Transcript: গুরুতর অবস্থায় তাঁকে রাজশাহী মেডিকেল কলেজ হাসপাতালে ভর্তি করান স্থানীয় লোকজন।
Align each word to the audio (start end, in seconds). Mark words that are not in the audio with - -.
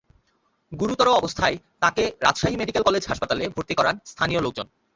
গুরুতর 0.71 1.07
অবস্থায় 1.11 1.55
তাঁকে 1.79 2.03
রাজশাহী 2.21 2.55
মেডিকেল 2.57 2.83
কলেজ 2.85 3.03
হাসপাতালে 3.07 3.43
ভর্তি 3.49 3.73
করান 3.75 3.95
স্থানীয় 4.05 4.41
লোকজন। 4.41 4.67